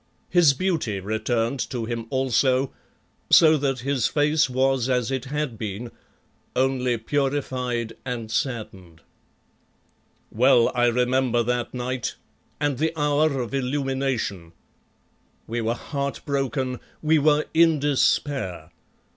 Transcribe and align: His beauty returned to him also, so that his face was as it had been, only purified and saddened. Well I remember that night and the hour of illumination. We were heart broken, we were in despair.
His 0.29 0.53
beauty 0.55 0.99
returned 0.99 1.59
to 1.69 1.85
him 1.85 2.07
also, 2.09 2.71
so 3.29 3.55
that 3.57 3.81
his 3.81 4.07
face 4.07 4.49
was 4.49 4.89
as 4.89 5.11
it 5.11 5.25
had 5.25 5.59
been, 5.59 5.91
only 6.55 6.97
purified 6.97 7.93
and 8.03 8.31
saddened. 8.31 9.01
Well 10.31 10.71
I 10.73 10.87
remember 10.87 11.43
that 11.43 11.75
night 11.75 12.15
and 12.59 12.79
the 12.79 12.97
hour 12.99 13.39
of 13.41 13.53
illumination. 13.53 14.53
We 15.45 15.61
were 15.61 15.75
heart 15.75 16.21
broken, 16.25 16.79
we 17.03 17.19
were 17.19 17.45
in 17.53 17.77
despair. 17.77 18.71